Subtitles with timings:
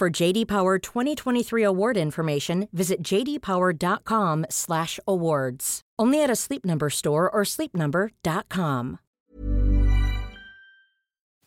[0.00, 5.82] For JD Power 2023 award information, visit jdpower.com/awards.
[5.98, 8.96] Only at a Sleep Number store or sleepnumber.com.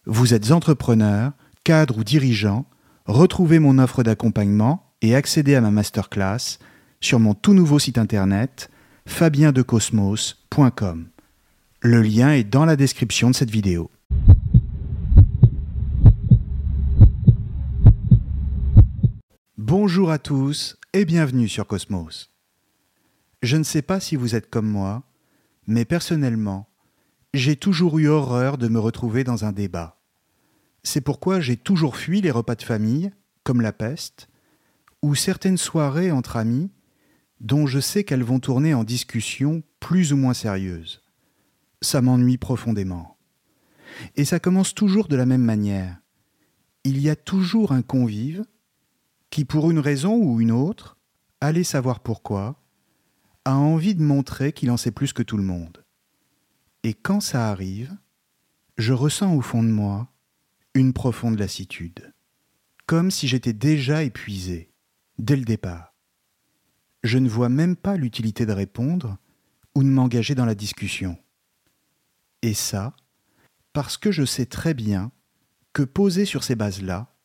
[0.06, 1.32] Vous êtes entrepreneur,
[1.64, 2.68] cadre ou dirigeant,
[3.08, 6.60] retrouvez mon offre d'accompagnement et accédez à ma masterclass
[7.02, 8.70] sur mon tout nouveau site internet
[9.08, 11.08] fabiendecosmos.com.
[11.82, 13.90] Le lien est dans la description de cette vidéo.
[19.76, 22.32] Bonjour à tous et bienvenue sur Cosmos.
[23.42, 25.02] Je ne sais pas si vous êtes comme moi,
[25.66, 26.70] mais personnellement,
[27.34, 30.00] j'ai toujours eu horreur de me retrouver dans un débat.
[30.84, 33.10] C'est pourquoi j'ai toujours fui les repas de famille,
[33.44, 34.28] comme la peste,
[35.02, 36.70] ou certaines soirées entre amis,
[37.42, 41.02] dont je sais qu'elles vont tourner en discussion plus ou moins sérieuse.
[41.82, 43.18] Ça m'ennuie profondément.
[44.18, 45.98] Et ça commence toujours de la même manière.
[46.84, 48.46] Il y a toujours un convive
[49.34, 50.96] qui, pour une raison ou une autre,
[51.42, 52.62] allez savoir pourquoi,
[53.46, 55.84] a envie de montrer qu'il en sait plus que tout le monde.
[56.84, 57.98] Et quand ça arrive,
[58.78, 60.08] je ressens au fond de moi
[60.76, 62.14] une profonde lassitude,
[62.86, 64.70] comme si j'étais déjà épuisé,
[65.18, 65.96] dès le départ.
[67.02, 69.18] Je ne vois même pas l'utilité de répondre
[69.74, 71.18] ou de m'engager dans la discussion.
[72.44, 72.96] Et ça,
[73.74, 75.12] parce que je sais très bien
[75.74, 77.16] que posé sur ces bases-là,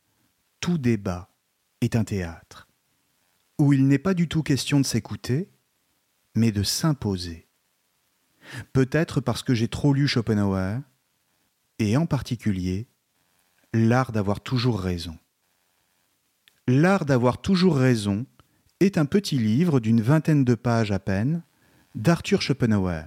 [0.58, 1.27] tout débat
[1.80, 2.68] est un théâtre,
[3.58, 5.50] où il n'est pas du tout question de s'écouter,
[6.34, 7.48] mais de s'imposer.
[8.72, 10.80] Peut-être parce que j'ai trop lu Schopenhauer,
[11.78, 12.88] et en particulier
[13.74, 15.18] L'art d'avoir toujours raison.
[16.66, 18.24] L'art d'avoir toujours raison
[18.80, 21.42] est un petit livre d'une vingtaine de pages à peine
[21.94, 23.04] d'Arthur Schopenhauer,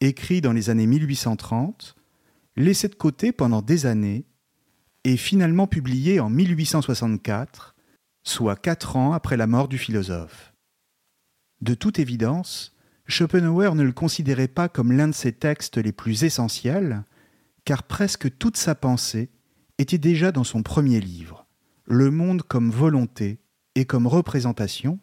[0.00, 1.94] écrit dans les années 1830,
[2.56, 4.24] laissé de côté pendant des années
[5.04, 7.76] et finalement publié en 1864,
[8.28, 10.52] soit quatre ans après la mort du philosophe.
[11.60, 16.24] De toute évidence, Schopenhauer ne le considérait pas comme l'un de ses textes les plus
[16.24, 17.04] essentiels,
[17.64, 19.30] car presque toute sa pensée
[19.78, 21.46] était déjà dans son premier livre,
[21.84, 23.40] Le monde comme volonté
[23.74, 24.98] et comme représentation,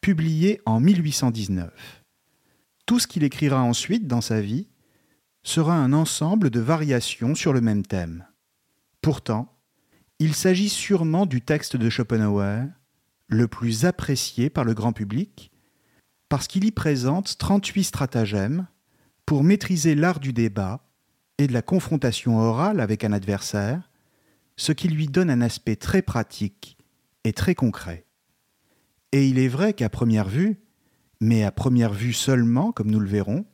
[0.00, 2.04] publié en 1819.
[2.84, 4.68] Tout ce qu'il écrira ensuite dans sa vie
[5.42, 8.26] sera un ensemble de variations sur le même thème.
[9.00, 9.59] Pourtant,
[10.20, 12.66] il s'agit sûrement du texte de Schopenhauer
[13.28, 15.50] le plus apprécié par le grand public,
[16.28, 18.66] parce qu'il y présente 38 stratagèmes
[19.24, 20.86] pour maîtriser l'art du débat
[21.38, 23.90] et de la confrontation orale avec un adversaire,
[24.56, 26.76] ce qui lui donne un aspect très pratique
[27.24, 28.04] et très concret.
[29.12, 30.60] Et il est vrai qu'à première vue,
[31.20, 33.46] mais à première vue seulement, comme nous le verrons,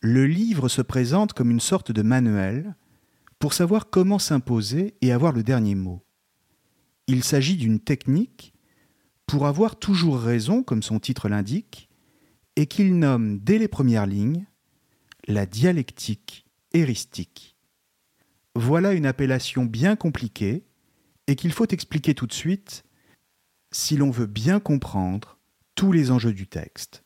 [0.00, 2.74] le livre se présente comme une sorte de manuel
[3.38, 6.04] pour savoir comment s'imposer et avoir le dernier mot.
[7.06, 8.54] Il s'agit d'une technique
[9.26, 11.88] pour avoir toujours raison, comme son titre l'indique,
[12.56, 14.46] et qu'il nomme dès les premières lignes
[15.28, 17.56] la dialectique héristique.
[18.54, 20.64] Voilà une appellation bien compliquée
[21.26, 22.84] et qu'il faut expliquer tout de suite
[23.72, 25.38] si l'on veut bien comprendre
[25.74, 27.04] tous les enjeux du texte.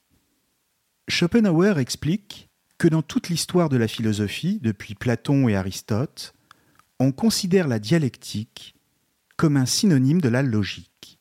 [1.09, 2.50] Schopenhauer explique
[2.81, 6.33] que dans toute l'histoire de la philosophie, depuis Platon et Aristote,
[6.99, 8.75] on considère la dialectique
[9.37, 11.19] comme un synonyme de la logique,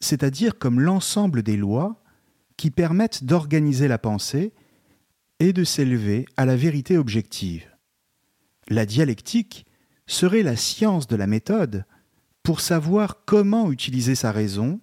[0.00, 2.02] c'est-à-dire comme l'ensemble des lois
[2.58, 4.52] qui permettent d'organiser la pensée
[5.38, 7.66] et de s'élever à la vérité objective.
[8.68, 9.64] La dialectique
[10.06, 11.86] serait la science de la méthode
[12.42, 14.80] pour savoir comment utiliser sa raison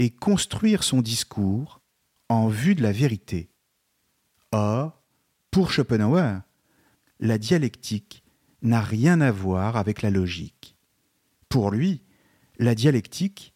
[0.00, 1.80] et construire son discours
[2.28, 3.48] en vue de la vérité.
[4.50, 5.05] Or,
[5.50, 6.40] pour Schopenhauer,
[7.20, 8.22] la dialectique
[8.62, 10.76] n'a rien à voir avec la logique.
[11.48, 12.02] Pour lui,
[12.58, 13.52] La dialectique,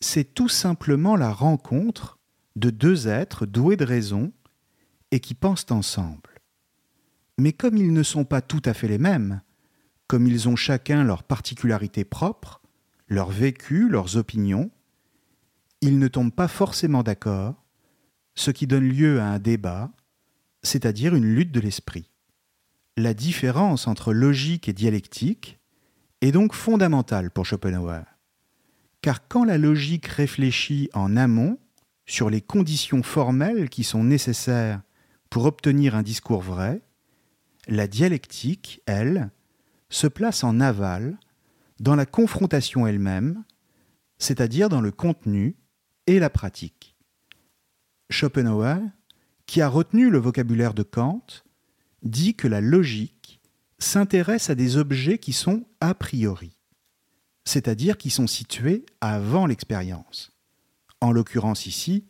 [0.00, 2.18] c'est tout simplement la rencontre
[2.56, 4.32] de deux êtres doués de raison
[5.10, 6.42] et qui pensent ensemble.
[7.38, 9.40] Mais comme ils ne sont pas tout à fait les mêmes,
[10.06, 12.60] comme ils ont chacun leurs particularités propres,
[13.08, 14.70] leur vécu, leurs opinions,
[15.80, 17.64] ils ne tombent pas forcément d'accord,
[18.34, 19.90] ce qui donne lieu à un débat,
[20.64, 22.10] c'est-à-dire une lutte de l'esprit.
[22.96, 25.60] La différence entre logique et dialectique
[26.20, 28.02] est donc fondamentale pour Schopenhauer.
[29.02, 31.58] Car quand la logique réfléchit en amont
[32.06, 34.80] sur les conditions formelles qui sont nécessaires
[35.28, 36.82] pour obtenir un discours vrai,
[37.68, 39.30] la dialectique, elle,
[39.90, 41.18] se place en aval
[41.80, 43.44] dans la confrontation elle-même,
[44.18, 45.56] c'est-à-dire dans le contenu
[46.06, 46.96] et la pratique.
[48.10, 48.78] Schopenhauer,
[49.46, 51.26] qui a retenu le vocabulaire de Kant,
[52.02, 53.40] dit que la logique
[53.78, 56.56] s'intéresse à des objets qui sont a priori,
[57.44, 60.32] c'est-à-dire qui sont situés avant l'expérience,
[61.00, 62.06] en l'occurrence ici,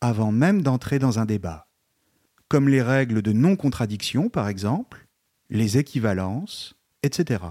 [0.00, 1.68] avant même d'entrer dans un débat,
[2.48, 5.06] comme les règles de non-contradiction par exemple,
[5.48, 7.44] les équivalences, etc.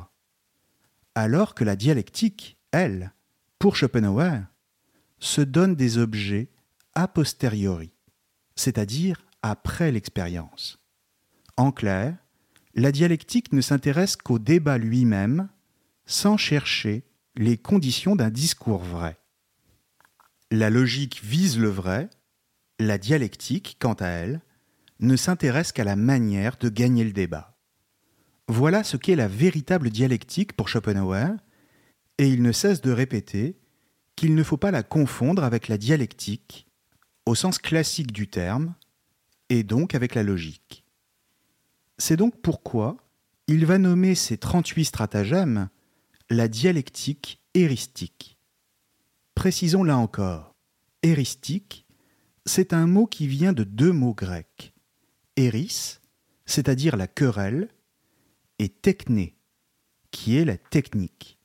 [1.15, 3.13] Alors que la dialectique, elle,
[3.57, 4.41] pour Schopenhauer,
[5.19, 6.49] se donne des objets
[6.95, 7.91] a posteriori,
[8.59, 10.79] c'est-à-dire après l'expérience.
[11.55, 12.17] En clair,
[12.75, 15.47] la dialectique ne s'intéresse qu'au débat lui-même
[16.05, 17.05] sans chercher
[17.37, 19.17] les conditions d'un discours vrai.
[20.51, 22.09] La logique vise le vrai,
[22.79, 24.41] la dialectique, quant à elle,
[24.99, 27.57] ne s'intéresse qu'à la manière de gagner le débat.
[28.49, 31.37] Voilà ce qu'est la véritable dialectique pour Schopenhauer,
[32.17, 33.57] et il ne cesse de répéter
[34.17, 36.68] qu'il ne faut pas la confondre avec la dialectique,
[37.29, 38.73] au sens classique du terme,
[39.49, 40.83] et donc avec la logique.
[41.99, 42.97] C'est donc pourquoi
[43.45, 45.69] il va nommer ces 38 stratagèmes
[46.31, 48.39] la dialectique héristique.
[49.35, 50.55] Précisons là encore,
[51.03, 51.85] héristique,
[52.47, 54.73] c'est un mot qui vient de deux mots grecs.
[55.35, 55.99] Héris,
[56.47, 57.69] c'est-à-dire la querelle,
[58.57, 59.37] et techné,
[60.09, 61.37] qui est la technique.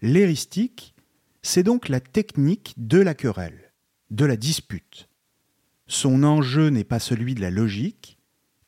[0.00, 0.94] L'héristique,
[1.42, 3.61] c'est donc la technique de la querelle,
[4.12, 5.08] de la dispute.
[5.86, 8.18] Son enjeu n'est pas celui de la logique,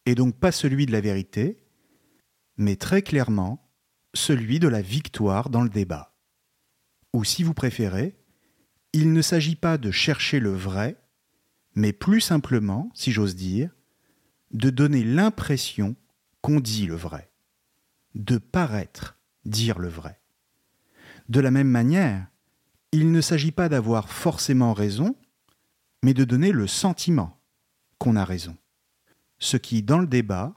[0.06, 1.62] et donc pas celui de la vérité,
[2.56, 3.70] mais très clairement
[4.14, 6.16] celui de la victoire dans le débat.
[7.12, 8.16] Ou si vous préférez,
[8.94, 10.96] il ne s'agit pas de chercher le vrai,
[11.74, 13.70] mais plus simplement, si j'ose dire,
[14.50, 15.94] de donner l'impression
[16.40, 17.30] qu'on dit le vrai,
[18.14, 20.18] de paraître dire le vrai.
[21.28, 22.28] De la même manière,
[22.92, 25.16] il ne s'agit pas d'avoir forcément raison,
[26.04, 27.40] mais de donner le sentiment
[27.96, 28.58] qu'on a raison.
[29.38, 30.54] Ce qui, dans le débat,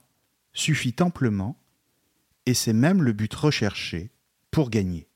[0.51, 1.57] suffit amplement,
[2.45, 4.11] et c'est même le but recherché
[4.51, 5.07] pour gagner.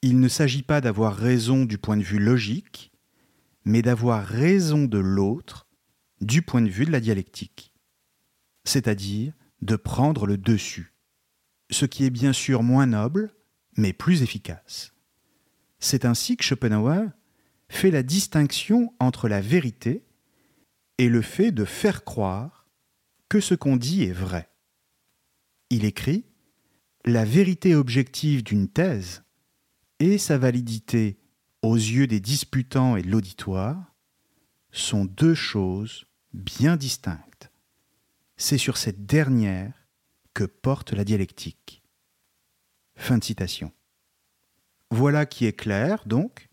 [0.00, 2.90] Il ne s'agit pas d'avoir raison du point de vue logique,
[3.66, 5.66] mais d'avoir raison de l'autre
[6.22, 7.74] du point de vue de la dialectique,
[8.64, 10.94] c'est-à-dire de prendre le dessus,
[11.68, 13.34] ce qui est bien sûr moins noble,
[13.76, 14.94] mais plus efficace.
[15.80, 17.10] C'est ainsi que Schopenhauer
[17.68, 20.04] fait la distinction entre la vérité
[20.98, 22.68] et le fait de faire croire
[23.28, 24.48] que ce qu'on dit est vrai.
[25.70, 26.24] Il écrit
[27.04, 29.22] La vérité objective d'une thèse
[30.00, 31.18] et sa validité
[31.62, 33.94] aux yeux des disputants et de l'auditoire
[34.70, 37.50] sont deux choses bien distinctes.
[38.36, 39.72] C'est sur cette dernière
[40.34, 41.82] que porte la dialectique.
[42.94, 43.72] Fin de citation.
[44.90, 46.47] Voilà qui est clair, donc.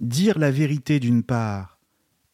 [0.00, 1.78] Dire la vérité d'une part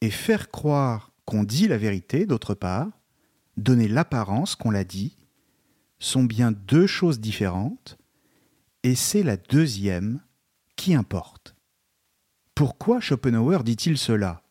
[0.01, 2.89] et faire croire qu'on dit la vérité d'autre part,
[3.57, 5.19] donner l'apparence qu'on l'a dit,
[5.99, 7.99] sont bien deux choses différentes,
[8.85, 10.21] et c'est la deuxième
[10.77, 11.57] qui importe.
[12.55, 14.43] Pourquoi Schopenhauer dit-il cela?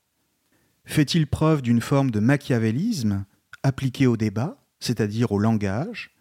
[0.84, 3.25] Fait-il preuve d'une forme de machiavélisme
[3.63, 6.13] appliqué au débat, c'est-à-dire au langage,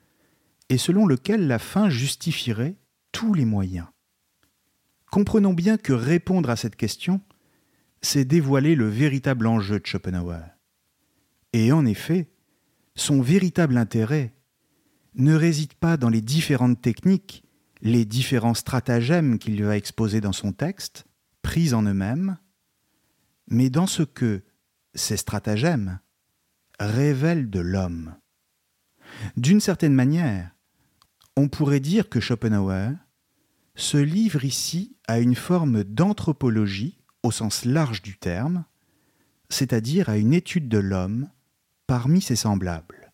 [0.69, 2.77] et selon lequel la fin justifierait
[3.11, 3.89] tous les moyens?
[5.15, 7.21] Comprenons bien que répondre à cette question,
[8.03, 10.43] c'est dévoiler le véritable enjeu de Schopenhauer.
[11.53, 12.33] Et en effet,
[12.97, 14.35] son véritable intérêt
[15.15, 17.45] ne réside pas dans les différentes techniques,
[17.81, 21.05] les différents stratagèmes qu'il va exposer dans son texte,
[21.43, 22.37] pris en eux-mêmes,
[23.47, 24.43] mais dans ce que
[24.95, 26.01] ces stratagèmes
[26.81, 28.17] révèlent de l'homme.
[29.37, 30.57] D'une certaine manière,
[31.37, 32.97] on pourrait dire que Schopenhauer
[33.77, 38.65] se livre ici à une forme d'anthropologie au sens large du terme,
[39.49, 41.29] c'est-à-dire à une étude de l'homme
[41.87, 43.13] parmi ses semblables,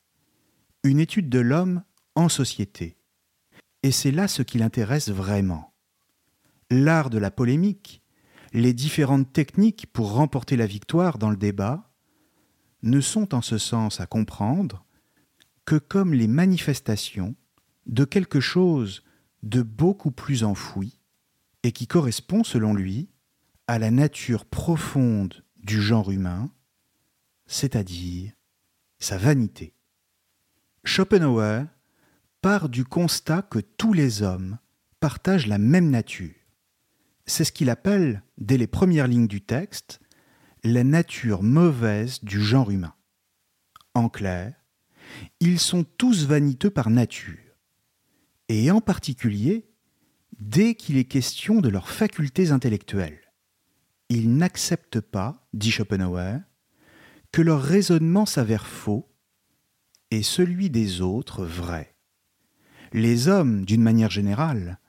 [0.84, 1.82] une étude de l'homme
[2.14, 2.96] en société.
[3.82, 5.72] Et c'est là ce qui l'intéresse vraiment.
[6.72, 8.00] l'art de la polémique,
[8.52, 11.90] les différentes techniques pour remporter la victoire dans le débat,
[12.82, 14.84] ne sont en ce sens à comprendre
[15.64, 17.34] que comme les manifestations
[17.86, 19.02] de quelque chose
[19.42, 20.98] de beaucoup plus enfoui
[21.62, 23.08] et qui correspond, selon lui,
[23.66, 26.50] à la nature profonde du genre humain,
[27.46, 28.32] c'est-à-dire
[28.98, 29.74] sa vanité.
[30.84, 31.64] Schopenhauer
[32.40, 34.58] part du constat que tous les hommes
[34.98, 36.34] partagent la même nature.
[37.26, 40.00] C'est ce qu'il appelle, dès les premières lignes du texte,
[40.64, 42.94] la nature mauvaise du genre humain.
[43.94, 44.54] En clair,
[45.40, 47.49] ils sont tous vaniteux par nature,
[48.50, 49.70] et en particulier
[50.40, 53.20] dès qu'il est question de leurs facultés intellectuelles.
[54.08, 56.40] Ils n'acceptent pas, dit Schopenhauer,
[57.30, 59.08] que leur raisonnement s'avère faux
[60.10, 61.94] et celui des autres vrai.
[62.92, 64.80] Les hommes, d'une manière générale,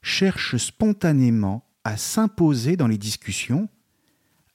[0.00, 3.68] cherchent spontanément à s'imposer dans les discussions,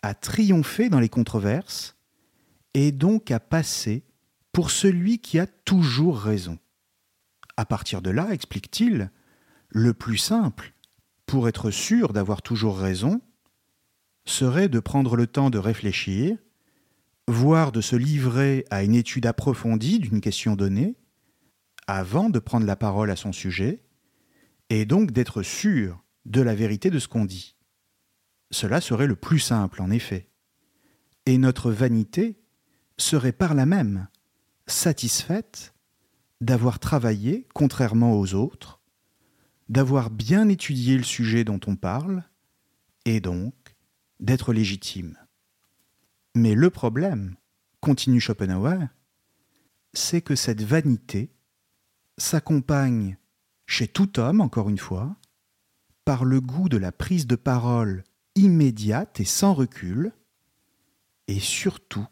[0.01, 1.95] à triompher dans les controverses,
[2.73, 4.03] et donc à passer
[4.51, 6.57] pour celui qui a toujours raison.
[7.57, 9.11] À partir de là, explique-t-il,
[9.69, 10.73] le plus simple,
[11.25, 13.21] pour être sûr d'avoir toujours raison,
[14.25, 16.37] serait de prendre le temps de réfléchir,
[17.27, 20.95] voire de se livrer à une étude approfondie d'une question donnée,
[21.87, 23.83] avant de prendre la parole à son sujet,
[24.69, 27.55] et donc d'être sûr de la vérité de ce qu'on dit.
[28.51, 30.29] Cela serait le plus simple, en effet.
[31.25, 32.39] Et notre vanité
[32.97, 34.07] serait par là même
[34.67, 35.73] satisfaite
[36.41, 38.79] d'avoir travaillé contrairement aux autres,
[39.69, 42.23] d'avoir bien étudié le sujet dont on parle,
[43.05, 43.53] et donc
[44.19, 45.17] d'être légitime.
[46.35, 47.35] Mais le problème,
[47.81, 48.87] continue Schopenhauer,
[49.93, 51.31] c'est que cette vanité
[52.17, 53.17] s'accompagne,
[53.65, 55.15] chez tout homme encore une fois,
[56.05, 58.03] par le goût de la prise de parole
[58.35, 60.13] immédiate et sans recul,
[61.27, 62.07] et surtout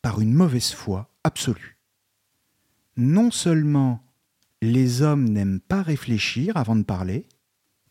[0.00, 1.79] par une mauvaise foi absolue.
[3.00, 4.04] Non seulement
[4.60, 7.26] les hommes n'aiment pas réfléchir avant de parler,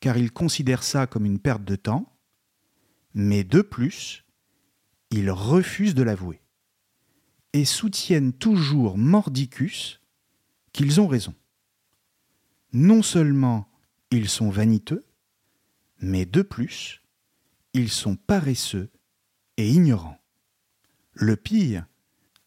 [0.02, 2.16] car ils considèrent ça comme une perte de temps,
[3.16, 4.24] mais de plus,
[5.10, 6.44] ils refusent de l'avouer
[7.54, 10.00] et soutiennent toujours mordicus
[10.74, 11.34] qu'ils ont raison.
[12.72, 13.68] Non seulement
[14.12, 15.08] ils sont vaniteux,
[16.02, 17.02] mais de plus,
[17.74, 18.92] ils sont paresseux
[19.58, 20.20] et ignorants.
[21.14, 21.88] Le pire,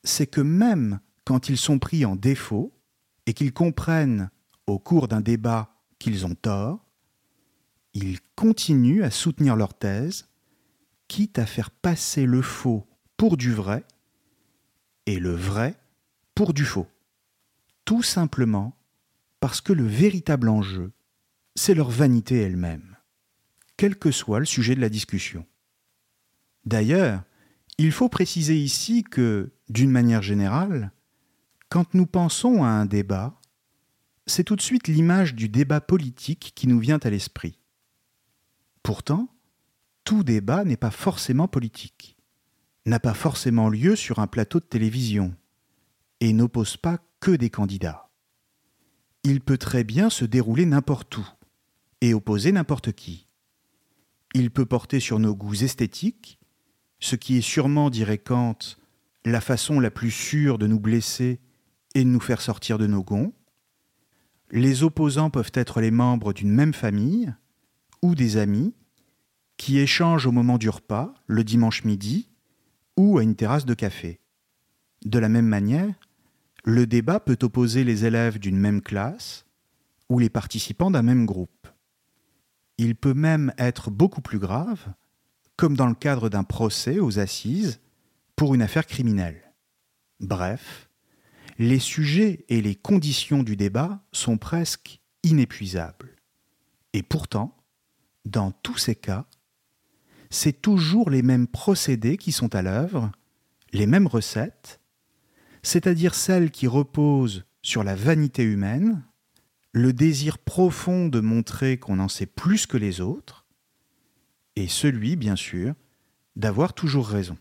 [0.04, 2.72] c'est que même quand ils sont pris en défaut
[3.26, 4.30] et qu'ils comprennent
[4.66, 6.84] au cours d'un débat qu'ils ont tort,
[7.94, 10.26] ils continuent à soutenir leur thèse
[11.08, 12.86] quitte à faire passer le faux
[13.18, 13.84] pour du vrai
[15.04, 15.76] et le vrai
[16.34, 16.86] pour du faux.
[17.84, 18.74] Tout simplement
[19.38, 20.92] parce que le véritable enjeu,
[21.54, 22.96] c'est leur vanité elle-même,
[23.76, 25.44] quel que soit le sujet de la discussion.
[26.64, 27.22] D'ailleurs,
[27.76, 30.92] il faut préciser ici que, d'une manière générale,
[31.72, 33.40] quand nous pensons à un débat,
[34.26, 37.58] c'est tout de suite l'image du débat politique qui nous vient à l'esprit.
[38.82, 39.34] Pourtant,
[40.04, 42.18] tout débat n'est pas forcément politique,
[42.84, 45.34] n'a pas forcément lieu sur un plateau de télévision,
[46.20, 48.10] et n'oppose pas que des candidats.
[49.24, 51.26] Il peut très bien se dérouler n'importe où,
[52.02, 53.28] et opposer n'importe qui.
[54.34, 56.38] Il peut porter sur nos goûts esthétiques,
[57.00, 58.58] ce qui est sûrement, dirait Kant,
[59.24, 61.40] la façon la plus sûre de nous blesser
[61.94, 63.32] et nous faire sortir de nos gonds.
[64.50, 67.34] Les opposants peuvent être les membres d'une même famille,
[68.02, 68.74] ou des amis,
[69.56, 72.28] qui échangent au moment du repas, le dimanche midi,
[72.96, 74.20] ou à une terrasse de café.
[75.04, 75.94] De la même manière,
[76.64, 79.46] le débat peut opposer les élèves d'une même classe
[80.08, 81.68] ou les participants d'un même groupe.
[82.78, 84.92] Il peut même être beaucoup plus grave,
[85.56, 87.80] comme dans le cadre d'un procès aux assises
[88.36, 89.52] pour une affaire criminelle.
[90.20, 90.88] Bref,
[91.58, 96.16] les sujets et les conditions du débat sont presque inépuisables.
[96.92, 97.56] Et pourtant,
[98.24, 99.26] dans tous ces cas,
[100.30, 103.12] c'est toujours les mêmes procédés qui sont à l'œuvre,
[103.72, 104.80] les mêmes recettes,
[105.62, 109.04] c'est-à-dire celles qui reposent sur la vanité humaine,
[109.72, 113.46] le désir profond de montrer qu'on en sait plus que les autres,
[114.56, 115.74] et celui, bien sûr,
[116.36, 117.38] d'avoir toujours raison.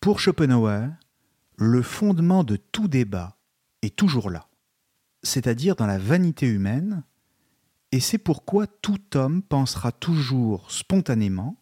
[0.00, 0.90] Pour Schopenhauer,
[1.56, 3.38] le fondement de tout débat
[3.82, 4.48] est toujours là,
[5.22, 7.02] c'est-à-dire dans la vanité humaine,
[7.92, 11.56] et c'est pourquoi tout homme pensera toujours spontanément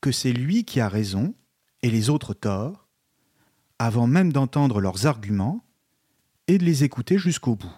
[0.00, 1.34] que c'est lui qui a raison
[1.82, 2.88] et les autres tort,
[3.78, 5.64] avant même d'entendre leurs arguments
[6.46, 7.74] et de les écouter jusqu'au bout.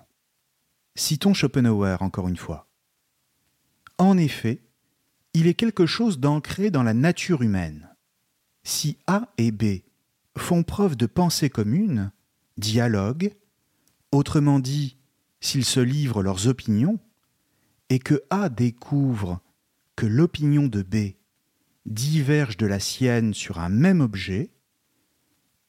[0.94, 2.68] Citons Schopenhauer encore une fois.
[3.98, 4.62] En effet,
[5.34, 7.88] il est quelque chose d'ancré dans la nature humaine.
[8.62, 9.82] Si A et B
[10.38, 12.12] font preuve de pensée commune,
[12.56, 13.34] dialogue,
[14.12, 14.96] autrement dit,
[15.40, 16.98] s'ils se livrent leurs opinions,
[17.88, 19.40] et que A découvre
[19.96, 21.16] que l'opinion de B
[21.86, 24.52] diverge de la sienne sur un même objet,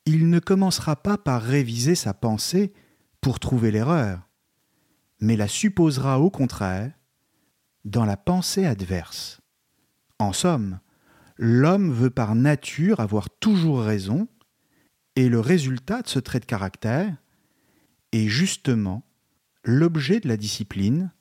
[0.06, 2.74] il ne commencera pas par réviser sa pensée
[3.22, 4.28] pour trouver l'erreur,
[5.20, 6.92] mais la supposera au contraire
[7.86, 9.42] dans la pensée adverse.
[10.20, 10.80] En somme,
[11.38, 14.28] l'homme veut par nature avoir toujours raison,
[15.16, 17.16] et le résultat de ce trait de caractère
[18.12, 19.04] est justement
[19.64, 21.12] l'objet de la discipline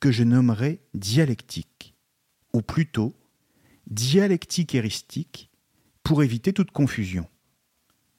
[0.00, 1.94] que je nommerai dialectique,
[2.52, 3.14] ou plutôt
[3.86, 5.50] dialectique héristique,
[6.02, 7.28] pour éviter toute confusion.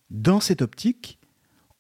[0.10, 1.20] Dans cette optique,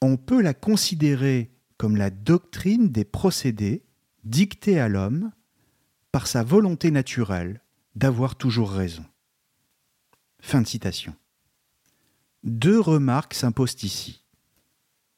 [0.01, 3.83] on peut la considérer comme la doctrine des procédés
[4.23, 5.31] dictés à l'homme
[6.11, 7.61] par sa volonté naturelle
[7.95, 9.05] d'avoir toujours raison.
[10.39, 11.15] Fin de citation.
[12.43, 14.23] Deux remarques s'imposent ici.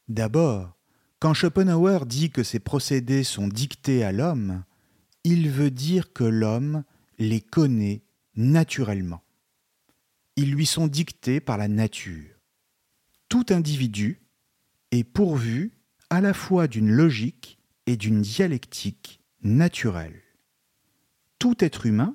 [0.07, 0.77] D'abord,
[1.19, 4.63] quand Schopenhauer dit que ces procédés sont dictés à l'homme,
[5.23, 6.83] il veut dire que l'homme
[7.19, 8.01] les connaît
[8.35, 9.23] naturellement.
[10.35, 12.35] Ils lui sont dictés par la nature.
[13.29, 14.21] Tout individu
[14.89, 15.73] est pourvu
[16.09, 20.21] à la fois d'une logique et d'une dialectique naturelle.
[21.37, 22.13] Tout être humain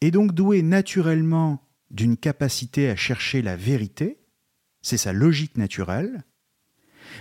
[0.00, 4.18] est donc doué naturellement d'une capacité à chercher la vérité,
[4.82, 6.24] c'est sa logique naturelle,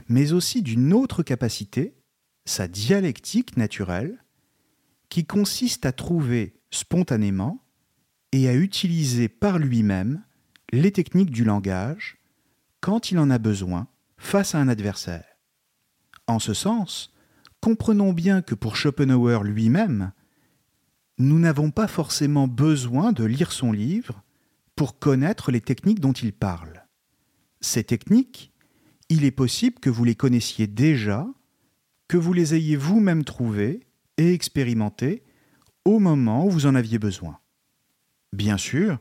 [0.09, 1.95] mais aussi d'une autre capacité,
[2.45, 4.23] sa dialectique naturelle,
[5.09, 7.63] qui consiste à trouver spontanément
[8.31, 10.23] et à utiliser par lui-même
[10.71, 12.17] les techniques du langage
[12.81, 15.25] quand il en a besoin face à un adversaire.
[16.27, 17.13] En ce sens,
[17.61, 20.11] comprenons bien que pour Schopenhauer lui-même,
[21.17, 24.24] nous n'avons pas forcément besoin de lire son livre
[24.75, 26.85] pour connaître les techniques dont il parle.
[27.61, 28.51] Ces techniques,
[29.09, 31.27] il est possible que vous les connaissiez déjà,
[32.07, 35.23] que vous les ayez vous-même trouvées et expérimentées
[35.85, 37.39] au moment où vous en aviez besoin.
[38.33, 38.99] Bien sûr,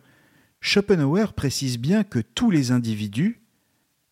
[0.61, 3.43] Schopenhauer précise bien que tous les individus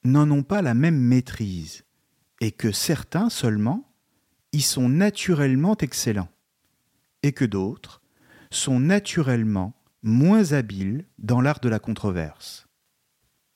[0.05, 1.85] n'en ont pas la même maîtrise
[2.41, 3.89] et que certains seulement
[4.53, 6.29] y sont naturellement excellents
[7.23, 8.03] et que d'autres
[8.51, 12.67] sont naturellement moins habiles dans l'art de la controverse.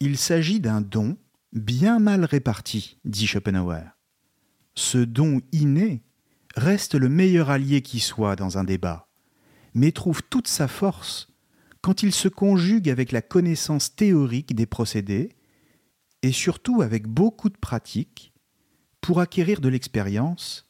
[0.00, 1.16] Il s'agit d'un don
[1.52, 3.96] bien mal réparti, dit Schopenhauer.
[4.74, 6.02] Ce don inné
[6.54, 9.09] reste le meilleur allié qui soit dans un débat,
[9.74, 11.32] mais trouve toute sa force
[11.80, 15.37] quand il se conjugue avec la connaissance théorique des procédés
[16.22, 18.32] et surtout avec beaucoup de pratique
[19.00, 20.68] pour acquérir de l'expérience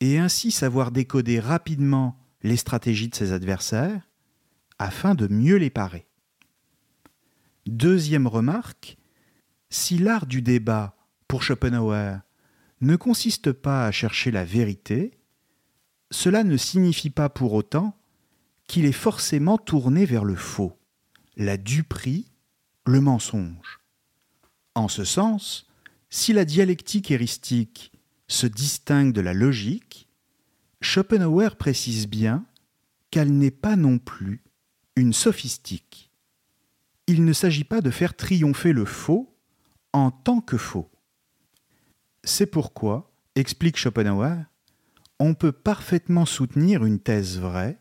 [0.00, 4.09] et ainsi savoir décoder rapidement les stratégies de ses adversaires
[4.80, 6.06] afin de mieux les parer.
[7.66, 8.96] Deuxième remarque,
[9.68, 10.96] si l'art du débat,
[11.28, 12.16] pour Schopenhauer,
[12.80, 15.12] ne consiste pas à chercher la vérité,
[16.10, 17.94] cela ne signifie pas pour autant
[18.66, 20.78] qu'il est forcément tourné vers le faux,
[21.36, 22.32] la duperie,
[22.86, 23.80] le mensonge.
[24.74, 25.68] En ce sens,
[26.08, 27.92] si la dialectique héristique
[28.28, 30.08] se distingue de la logique,
[30.80, 32.46] Schopenhauer précise bien
[33.10, 34.42] qu'elle n'est pas non plus
[34.96, 36.10] une sophistique.
[37.06, 39.36] Il ne s'agit pas de faire triompher le faux
[39.92, 40.90] en tant que faux.
[42.22, 44.44] C'est pourquoi, explique Schopenhauer,
[45.18, 47.78] on peut parfaitement soutenir une thèse vraie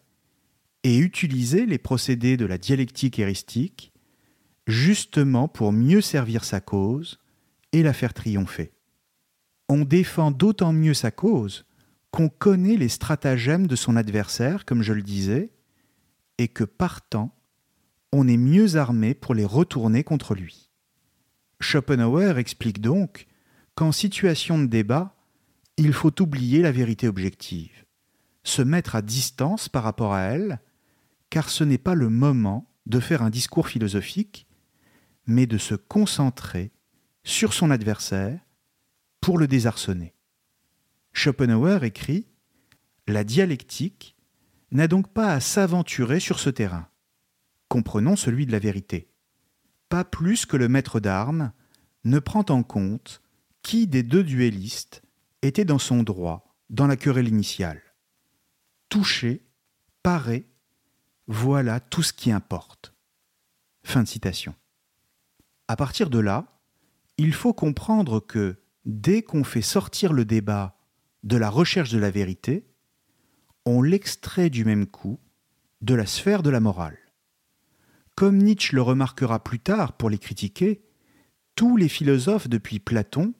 [0.83, 3.91] et utiliser les procédés de la dialectique héristique
[4.67, 7.19] justement pour mieux servir sa cause
[7.71, 8.71] et la faire triompher.
[9.67, 11.65] On défend d'autant mieux sa cause
[12.11, 15.51] qu'on connaît les stratagèmes de son adversaire, comme je le disais,
[16.39, 17.35] et que partant,
[18.11, 20.71] on est mieux armé pour les retourner contre lui.
[21.59, 23.27] Schopenhauer explique donc
[23.75, 25.15] qu'en situation de débat,
[25.75, 27.85] il faut oublier la vérité objective,
[28.43, 30.61] se mettre à distance par rapport à elle,
[31.29, 34.47] car ce n'est pas le moment de faire un discours philosophique,
[35.27, 36.71] mais de se concentrer
[37.25, 38.39] sur son adversaire
[39.19, 40.15] pour le désarçonner.
[41.11, 42.27] Schopenhauer écrit
[43.07, 44.15] La dialectique
[44.71, 46.87] n'a donc pas à s'aventurer sur ce terrain.
[47.67, 49.11] Comprenons celui de la vérité.
[49.89, 51.51] Pas plus que le maître d'armes
[52.03, 53.21] ne prend en compte
[53.61, 55.01] qui des deux duellistes
[55.41, 57.81] était dans son droit dans la querelle initiale.
[58.89, 59.45] Toucher,
[60.03, 60.47] parer,
[61.27, 62.93] voilà tout ce qui importe.
[63.83, 64.55] Fin de citation.
[65.67, 66.59] À partir de là,
[67.17, 70.77] il faut comprendre que dès qu'on fait sortir le débat
[71.23, 72.68] de la recherche de la vérité,
[73.65, 75.19] on l'extrait du même coup
[75.81, 76.97] de la sphère de la morale.
[78.15, 80.83] Comme Nietzsche le remarquera plus tard pour les critiquer,
[81.55, 83.33] tous les philosophes depuis Platon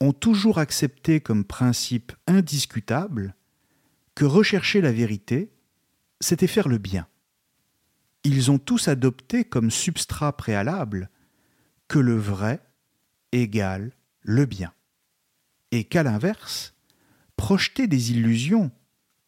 [0.00, 3.34] ont toujours accepté comme principe indiscutable
[4.14, 5.52] que rechercher la vérité,
[6.20, 7.06] c'était faire le bien.
[8.24, 11.10] Ils ont tous adopté comme substrat préalable
[11.88, 12.62] que le vrai
[13.32, 14.72] égale le bien,
[15.70, 16.74] et qu'à l'inverse,
[17.36, 18.70] projeter des illusions,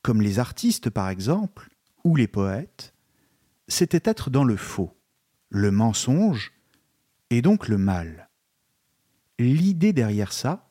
[0.03, 1.71] comme les artistes par exemple,
[2.05, 2.95] ou les poètes,
[3.69, 4.97] c'était être dans le faux,
[5.49, 6.53] le mensonge,
[7.31, 8.29] et donc le mal.
[9.38, 10.71] L'idée derrière ça,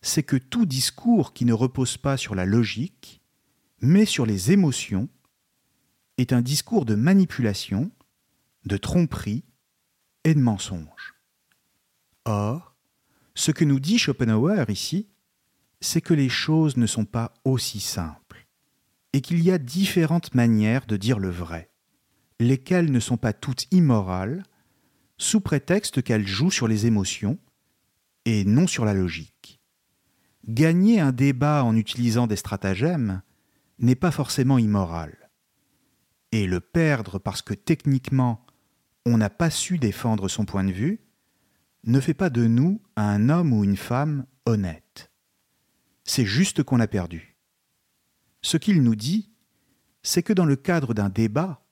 [0.00, 3.22] c'est que tout discours qui ne repose pas sur la logique,
[3.80, 5.08] mais sur les émotions,
[6.16, 7.90] est un discours de manipulation,
[8.64, 9.44] de tromperie
[10.24, 11.14] et de mensonge.
[12.24, 12.74] Or,
[13.34, 15.08] ce que nous dit Schopenhauer ici,
[15.80, 18.27] c'est que les choses ne sont pas aussi simples,
[19.12, 21.70] et qu'il y a différentes manières de dire le vrai,
[22.40, 24.42] lesquelles ne sont pas toutes immorales,
[25.16, 27.38] sous prétexte qu'elles jouent sur les émotions
[28.24, 29.60] et non sur la logique.
[30.46, 33.22] Gagner un débat en utilisant des stratagèmes
[33.78, 35.30] n'est pas forcément immoral.
[36.30, 38.46] Et le perdre parce que techniquement
[39.06, 41.00] on n'a pas su défendre son point de vue
[41.84, 45.10] ne fait pas de nous un homme ou une femme honnête.
[46.04, 47.27] C'est juste qu'on a perdu.
[48.42, 49.30] Ce qu'il nous dit,
[50.02, 51.64] c'est que dans le cadre d'un débat,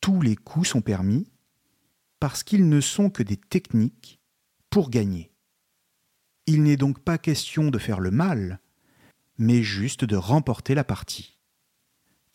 [0.00, 1.30] tous les coups sont permis
[2.20, 4.20] parce qu'ils ne sont que des techniques
[4.70, 5.30] pour gagner.
[6.46, 8.60] Il n'est donc pas question de faire le mal,
[9.38, 11.38] mais juste de remporter la partie.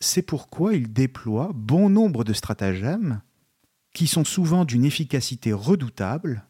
[0.00, 3.22] C'est pourquoi il déploie bon nombre de stratagèmes
[3.92, 6.46] qui sont souvent d'une efficacité redoutable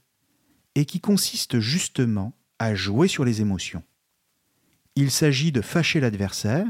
[0.74, 3.82] et qui consistent justement à jouer sur les émotions.
[4.96, 6.66] Il s'agit de fâcher l'adversaire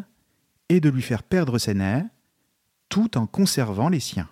[0.69, 2.07] et de lui faire perdre ses nerfs
[2.89, 4.29] tout en conservant les siens.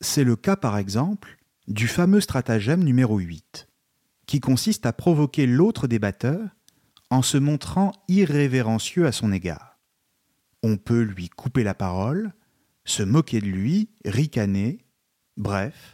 [0.00, 3.68] C'est le cas par exemple du fameux stratagème numéro 8,
[4.26, 6.40] qui consiste à provoquer l'autre débatteur
[7.10, 9.78] en se montrant irrévérencieux à son égard.
[10.62, 12.32] On peut lui couper la parole,
[12.84, 14.84] se moquer de lui, ricaner,
[15.36, 15.93] bref.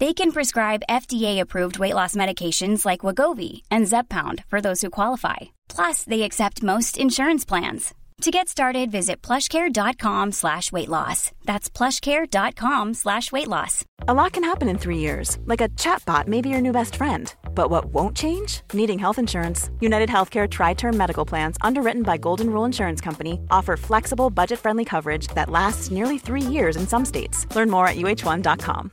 [0.00, 5.36] They can prescribe FDA-approved weight loss medications like Wagovi and Zepbound for those who qualify.
[5.68, 7.94] Plus, they accept most insurance plans.
[8.20, 11.32] To get started, visit plushcare.com slash weight loss.
[11.44, 13.84] That's plushcare.com slash weight loss.
[14.06, 16.96] A lot can happen in three years, like a chatbot may be your new best
[16.96, 17.34] friend.
[17.54, 18.62] But what won't change?
[18.72, 19.70] Needing health insurance.
[19.80, 24.60] United Healthcare Tri Term Medical Plans, underwritten by Golden Rule Insurance Company, offer flexible, budget
[24.60, 27.46] friendly coverage that lasts nearly three years in some states.
[27.54, 28.92] Learn more at uh1.com.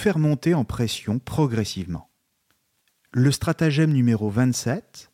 [0.00, 2.10] Faire monter en pression progressivement.
[3.12, 5.12] Le stratagème numéro 27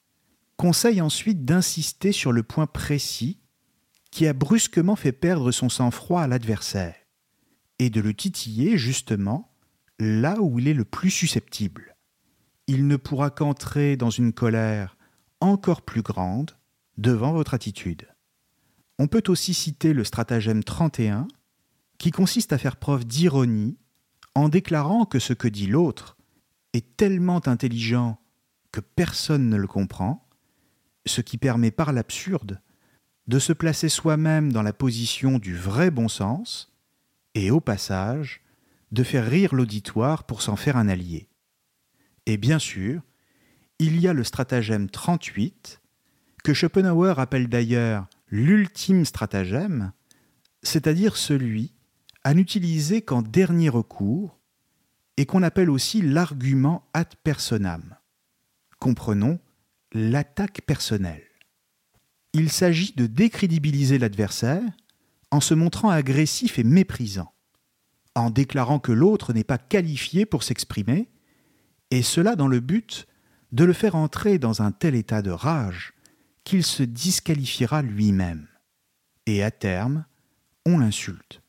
[0.57, 3.41] conseille ensuite d'insister sur le point précis
[4.13, 6.95] qui a brusquement fait perdre son sang-froid à l'adversaire,
[7.79, 9.53] et de le titiller justement
[9.99, 11.97] là où il est le plus susceptible.
[12.69, 14.97] Il ne pourra qu'entrer dans une colère
[15.41, 16.53] encore plus grande
[16.97, 18.09] devant votre attitude.
[18.99, 21.27] On peut aussi citer le stratagème 31,
[21.99, 23.79] qui consiste à faire preuve d'ironie
[24.37, 26.19] en déclarant que ce que dit l'autre
[26.75, 28.21] est tellement intelligent
[28.71, 30.29] que personne ne le comprend,
[31.07, 32.61] ce qui permet par l'absurde
[33.29, 36.77] de se placer soi-même dans la position du vrai bon sens
[37.35, 38.43] et au passage
[38.93, 41.31] de faire rire l'auditoire pour s'en faire un allié.
[42.27, 43.01] Et bien sûr,
[43.79, 45.81] il y a le stratagème 38,
[46.45, 49.93] que Schopenhauer appelle d'ailleurs l'ultime stratagème,
[50.63, 51.73] c'est-à-dire celui
[52.27, 54.37] à n'utiliser qu'en dernier recours
[55.17, 57.95] et qu'on appelle aussi l'argument ad personam.
[58.81, 59.39] Comprenons
[59.93, 61.23] l'attaque personnelle.
[62.33, 64.65] Il s'agit de décrédibiliser l'adversaire
[65.31, 67.33] en se montrant agressif et méprisant,
[68.17, 71.09] en déclarant que l'autre n'est pas qualifié pour s'exprimer,
[71.93, 73.07] et cela dans le but
[73.53, 75.95] de le faire entrer dans un tel état de rage
[76.43, 78.49] qu'il se disqualifiera lui-même.
[79.27, 80.07] Et à terme,
[80.67, 81.41] on l'insulte.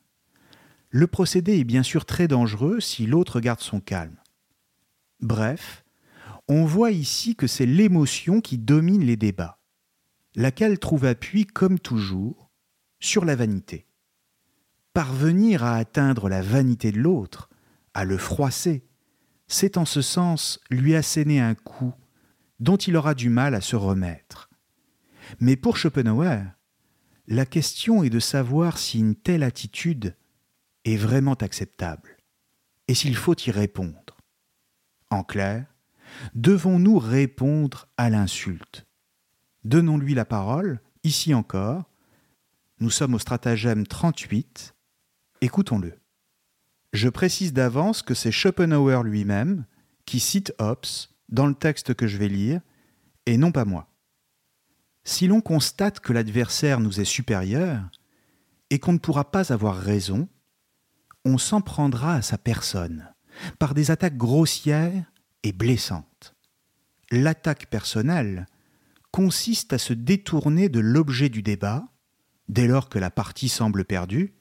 [0.90, 4.16] Le procédé est bien sûr très dangereux si l'autre garde son calme.
[5.20, 5.84] Bref,
[6.48, 9.58] on voit ici que c'est l'émotion qui domine les débats,
[10.34, 12.50] laquelle trouve appui, comme toujours,
[13.00, 13.86] sur la vanité.
[14.94, 17.50] Parvenir à atteindre la vanité de l'autre,
[17.92, 18.86] à le froisser,
[19.46, 21.94] c'est en ce sens lui asséner un coup
[22.60, 24.50] dont il aura du mal à se remettre.
[25.40, 26.42] Mais pour Schopenhauer,
[27.26, 30.16] la question est de savoir si une telle attitude
[30.92, 32.16] est vraiment acceptable
[32.88, 34.16] et s'il faut y répondre.
[35.10, 35.66] En clair,
[36.34, 38.86] devons-nous répondre à l'insulte?
[39.64, 41.84] Donnons-lui la parole, ici encore.
[42.80, 44.74] Nous sommes au stratagème 38.
[45.40, 45.98] Écoutons-le.
[46.92, 49.66] Je précise d'avance que c'est Schopenhauer lui-même
[50.06, 50.86] qui cite Hobbes
[51.28, 52.62] dans le texte que je vais lire,
[53.26, 53.90] et non pas moi.
[55.04, 57.90] Si l'on constate que l'adversaire nous est supérieur,
[58.70, 60.28] et qu'on ne pourra pas avoir raison,
[61.28, 63.12] on s'en prendra à sa personne,
[63.58, 65.04] par des attaques grossières
[65.42, 66.34] et blessantes.
[67.10, 68.46] L'attaque personnelle
[69.10, 71.86] consiste à se détourner de l'objet du débat,
[72.48, 74.34] dès lors que la partie semble perdue,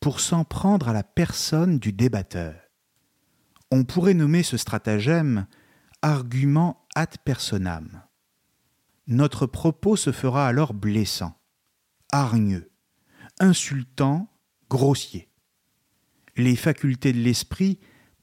[0.00, 2.54] pour s'en prendre à la personne du débatteur.
[3.70, 5.46] On pourrait nommer ce stratagème
[6.00, 8.02] argument ad personam.
[9.06, 11.38] Notre propos se fera alors blessant,
[12.10, 12.72] hargneux,
[13.38, 14.32] insultant,
[14.70, 15.29] grossier.
[16.40, 17.78] Les facultés de l'esprit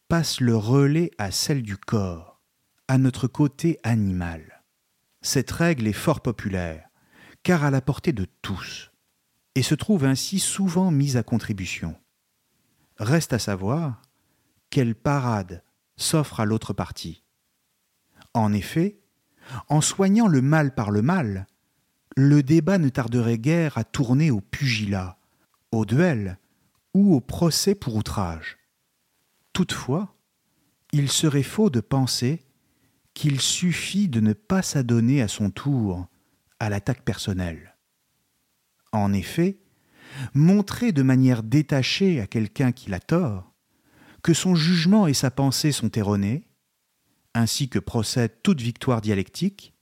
[0.07, 2.41] passent le relais à celles du corps,
[2.87, 4.63] à notre côté animal.
[5.21, 6.89] Cette règle est fort populaire,
[7.43, 8.91] car à la portée de tous
[9.53, 11.95] et se trouve ainsi souvent mise à contribution.
[12.97, 14.01] Reste à savoir
[14.71, 15.63] quelle parade
[15.95, 17.23] s'offre à l'autre partie.
[18.33, 18.99] En effet,
[19.69, 21.45] en soignant le mal par le mal,
[22.15, 25.19] le débat ne tarderait guère à tourner au pugilat,
[25.71, 26.39] au duel
[26.97, 28.57] ou au procès pour outrage.
[29.53, 30.15] Toutefois,
[30.91, 32.41] il serait faux de penser
[33.13, 36.07] qu'il suffit de ne pas s'adonner à son tour
[36.59, 37.75] à l'attaque personnelle.
[38.91, 39.59] En effet,
[40.33, 43.53] montrer de manière détachée à quelqu'un qui l'a tort
[44.23, 46.47] que son jugement et sa pensée sont erronés,
[47.35, 49.75] ainsi que procède toute victoire dialectique,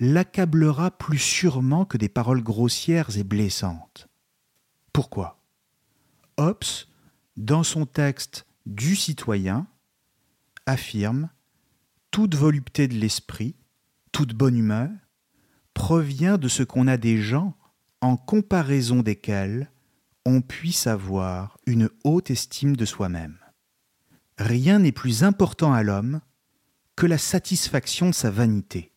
[0.00, 4.08] l'accablera plus sûrement que des paroles grossières et blessantes.
[4.92, 5.41] Pourquoi?
[6.38, 6.86] Hobbes,
[7.36, 9.66] dans son texte Du citoyen,
[10.66, 11.28] affirme
[12.10, 13.56] Toute volupté de l'esprit,
[14.12, 14.90] toute bonne humeur,
[15.74, 17.56] provient de ce qu'on a des gens
[18.00, 19.70] en comparaison desquels
[20.24, 23.38] on puisse avoir une haute estime de soi-même.
[24.38, 26.20] Rien n'est plus important à l'homme
[26.96, 28.92] que la satisfaction de sa vanité,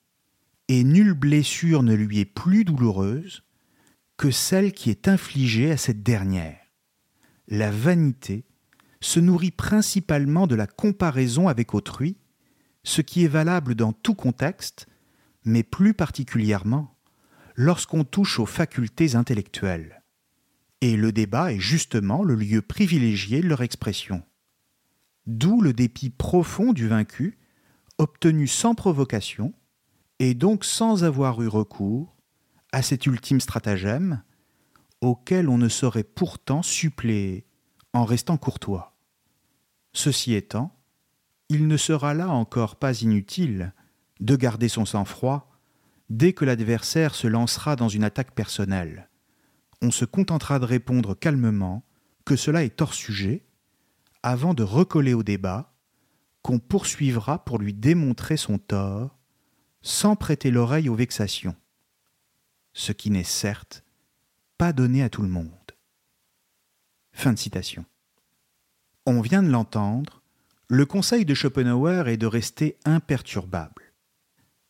[0.67, 3.43] et nulle blessure ne lui est plus douloureuse
[4.17, 6.64] que celle qui est infligée à cette dernière.
[7.47, 8.45] La vanité
[9.01, 12.17] se nourrit principalement de la comparaison avec autrui,
[12.83, 14.87] ce qui est valable dans tout contexte,
[15.43, 16.97] mais plus particulièrement
[17.55, 20.03] lorsqu'on touche aux facultés intellectuelles.
[20.81, 24.23] Et le débat est justement le lieu privilégié de leur expression.
[25.25, 27.37] D'où le dépit profond du vaincu,
[27.97, 29.53] obtenu sans provocation,
[30.19, 32.15] et donc sans avoir eu recours
[32.71, 34.21] à cet ultime stratagème,
[35.01, 37.45] auquel on ne saurait pourtant suppléer
[37.93, 38.97] en restant courtois.
[39.93, 40.75] Ceci étant,
[41.49, 43.73] il ne sera là encore pas inutile
[44.19, 45.51] de garder son sang-froid
[46.09, 49.09] dès que l'adversaire se lancera dans une attaque personnelle.
[49.81, 51.85] On se contentera de répondre calmement
[52.25, 53.45] que cela est hors sujet,
[54.23, 55.75] avant de recoller au débat,
[56.41, 59.17] qu'on poursuivra pour lui démontrer son tort,
[59.81, 61.55] sans prêter l'oreille aux vexations.
[62.73, 63.84] Ce qui n'est certes
[64.57, 65.51] pas donné à tout le monde.
[67.13, 67.85] Fin de citation.
[69.05, 70.21] On vient de l'entendre,
[70.67, 73.85] le conseil de Schopenhauer est de rester imperturbable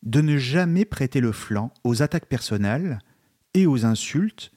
[0.06, 3.00] de ne jamais prêter le flanc aux attaques personnelles
[3.54, 4.52] et aux insultes,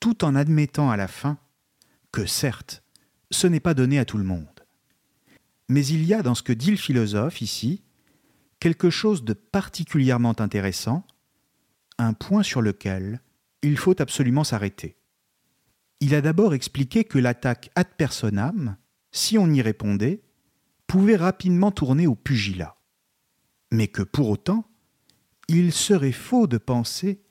[0.00, 1.38] tout en admettant à la fin
[2.10, 2.82] que certes,
[3.30, 4.48] ce n'est pas donné à tout le monde.
[5.68, 7.82] Mais il y a dans ce que dit le philosophe ici
[8.60, 11.06] quelque chose de particulièrement intéressant,
[11.98, 13.20] un point sur lequel
[13.62, 14.96] il faut absolument s'arrêter.
[16.00, 18.76] Il a d'abord expliqué que l'attaque ad personam,
[19.12, 20.22] si on y répondait,
[20.86, 22.76] pouvait rapidement tourner au pugilat,
[23.70, 24.68] mais que pour autant,
[25.48, 27.22] il serait faux de penser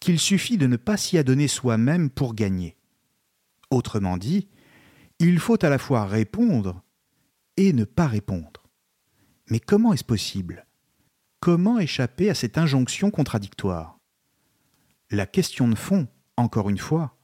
[0.00, 2.76] qu'il suffit de ne pas s'y adonner soi-même pour gagner.
[3.70, 4.48] Autrement dit,
[5.18, 6.82] il faut à la fois répondre
[7.56, 8.68] et ne pas répondre.
[9.50, 10.66] Mais comment est-ce possible?
[11.40, 13.98] Comment échapper à cette injonction contradictoire?
[15.12, 17.18] La question de fond, encore une fois,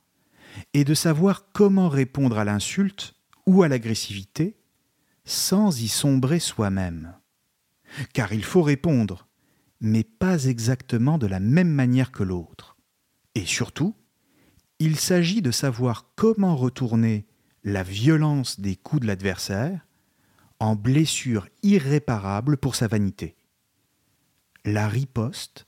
[0.74, 3.14] est de savoir comment répondre à l'insulte
[3.46, 4.58] ou à l'agressivité
[5.24, 7.14] sans y sombrer soi-même.
[8.12, 9.26] Car il faut répondre,
[9.80, 12.76] mais pas exactement de la même manière que l'autre.
[13.34, 13.96] Et surtout,
[14.78, 17.26] il s'agit de savoir comment retourner
[17.64, 19.86] la violence des coups de l'adversaire
[20.60, 23.34] en blessure irréparable pour sa vanité.
[24.66, 25.64] La riposte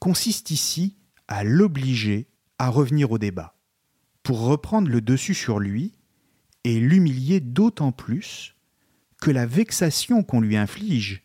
[0.00, 0.96] consiste ici
[1.28, 3.56] à l'obliger à revenir au débat,
[4.22, 5.92] pour reprendre le dessus sur lui
[6.64, 8.54] et l'humilier d'autant plus
[9.20, 11.22] que la vexation qu'on lui inflige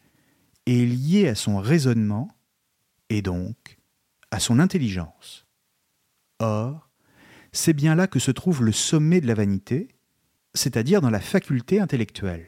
[0.65, 2.29] est liée à son raisonnement
[3.10, 3.77] et donc
[4.31, 5.45] à son intelligence.
[6.39, 6.89] Or,
[7.51, 9.88] c'est bien là que se trouve le sommet de la vanité,
[10.53, 12.47] c'est-à-dire dans la faculté intellectuelle.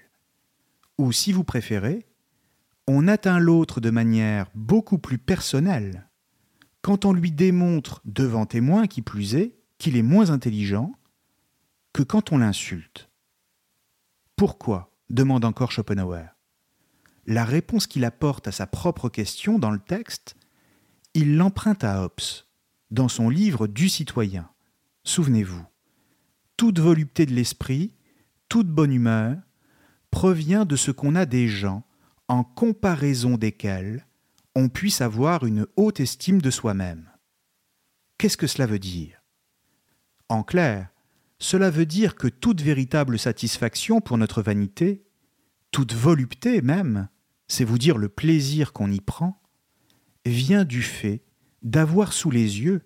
[0.97, 2.05] Ou si vous préférez,
[2.87, 6.08] on atteint l'autre de manière beaucoup plus personnelle
[6.81, 10.93] quand on lui démontre devant témoin qui plus est qu'il est moins intelligent
[11.93, 13.09] que quand on l'insulte.
[14.35, 16.25] Pourquoi demande encore Schopenhauer.
[17.25, 20.35] La réponse qu'il apporte à sa propre question dans le texte,
[21.13, 22.45] il l'emprunte à Hobbes
[22.91, 24.49] dans son livre Du citoyen.
[25.03, 25.63] Souvenez-vous,
[26.57, 27.93] toute volupté de l'esprit,
[28.47, 29.37] toute bonne humeur,
[30.11, 31.83] provient de ce qu'on a des gens
[32.27, 34.05] en comparaison desquels
[34.55, 37.09] on puisse avoir une haute estime de soi-même.
[38.17, 39.21] Qu'est-ce que cela veut dire?
[40.27, 40.89] En clair,
[41.39, 45.05] cela veut dire que toute véritable satisfaction pour notre vanité,
[45.71, 47.07] toute volupté même,
[47.47, 49.41] c'est vous dire le plaisir qu'on y prend,
[50.25, 51.23] vient du fait
[51.61, 52.81] d'avoir sous les yeux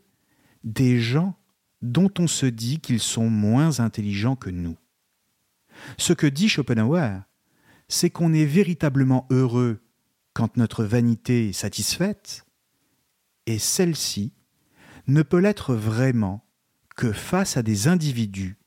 [0.63, 1.37] des gens
[1.81, 4.77] dont on se dit qu'ils sont moins intelligents que nous.
[5.97, 7.23] Ce que dit Schopenhauer,
[7.89, 9.81] c'est qu'on est véritablement heureux
[10.33, 12.45] quand notre vanité est satisfaite,
[13.45, 14.33] et celle-ci
[15.07, 16.45] ne peut l'être vraiment
[16.95, 18.57] que face à des individus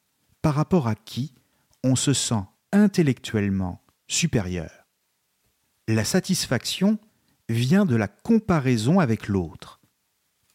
[0.42, 1.34] par rapport à qui
[1.82, 4.70] on se sent intellectuellement supérieur.
[5.88, 6.98] La satisfaction
[7.48, 9.80] vient de la comparaison avec l'autre.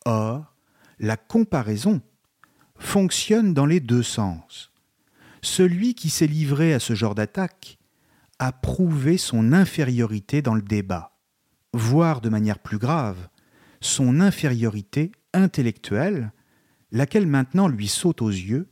[0.06, 0.56] Or,
[1.00, 2.02] la comparaison
[2.78, 4.72] fonctionne dans les deux sens.
[5.42, 7.80] Celui qui s'est livré à ce genre d'attaque
[8.42, 11.16] a prouvé son infériorité dans le débat,
[11.74, 13.30] voire de manière plus grave,
[13.82, 16.34] son infériorité intellectuelle,
[16.92, 18.68] laquelle maintenant lui saute aux yeux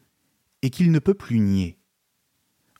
[0.63, 1.77] et qu'il ne peut plus nier.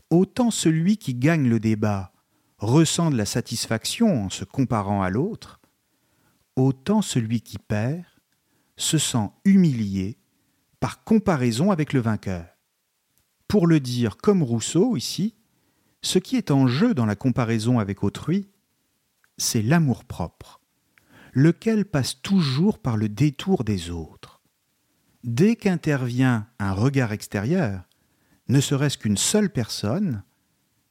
[0.10, 2.12] Autant celui qui gagne le débat
[2.58, 5.62] ressent de la satisfaction en se comparant à l'autre,
[6.56, 8.04] autant celui qui perd
[8.78, 10.18] se sent humilié
[10.80, 12.48] par comparaison avec le vainqueur.
[13.48, 15.36] Pour le dire comme Rousseau ici,
[16.02, 18.50] ce qui est en jeu dans la comparaison avec autrui,
[19.38, 20.62] c'est l'amour-propre,
[21.34, 24.42] lequel passe toujours par le détour des autres.
[25.24, 27.84] Dès qu'intervient un regard extérieur,
[28.48, 30.24] ne serait-ce qu'une seule personne,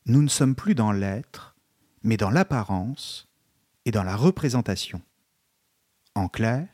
[0.07, 1.57] nous ne sommes plus dans l'être,
[2.03, 3.29] mais dans l'apparence
[3.85, 5.03] et dans la représentation.
[6.15, 6.69] En clair,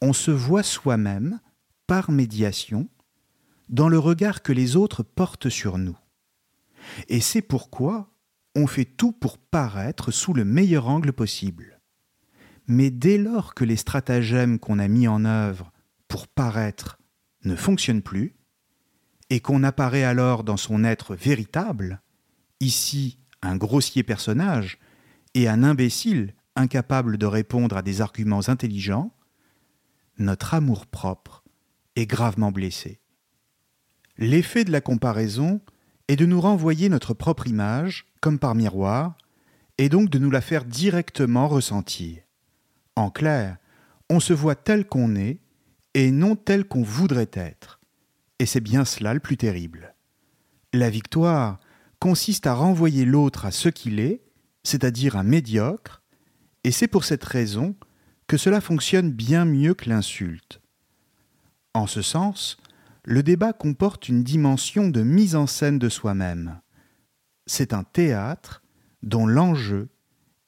[0.00, 1.40] on se voit soi-même,
[1.86, 2.88] par médiation,
[3.68, 5.98] dans le regard que les autres portent sur nous.
[7.08, 8.10] Et c'est pourquoi
[8.54, 11.80] on fait tout pour paraître sous le meilleur angle possible.
[12.66, 15.72] Mais dès lors que les stratagèmes qu'on a mis en œuvre
[16.08, 16.98] pour paraître
[17.44, 18.36] ne fonctionnent plus,
[19.30, 22.02] et qu'on apparaît alors dans son être véritable,
[22.58, 24.78] ici un grossier personnage
[25.34, 29.14] et un imbécile incapable de répondre à des arguments intelligents,
[30.18, 31.44] notre amour-propre
[31.96, 33.00] est gravement blessé.
[34.18, 35.62] L'effet de la comparaison
[36.10, 39.16] est de nous renvoyer notre propre image, comme par miroir,
[39.78, 42.18] et donc de nous la faire directement ressentir.
[42.96, 43.58] En clair,
[44.08, 45.38] on se voit tel qu'on est
[45.94, 47.78] et non tel qu'on voudrait être.
[48.40, 49.94] Et c'est bien cela le plus terrible.
[50.72, 51.60] La victoire
[52.00, 54.20] consiste à renvoyer l'autre à ce qu'il est,
[54.64, 56.02] c'est-à-dire un médiocre,
[56.64, 57.76] et c'est pour cette raison
[58.26, 60.60] que cela fonctionne bien mieux que l'insulte.
[61.72, 62.56] En ce sens,
[63.10, 66.60] le débat comporte une dimension de mise en scène de soi-même.
[67.44, 68.62] C'est un théâtre
[69.02, 69.88] dont l'enjeu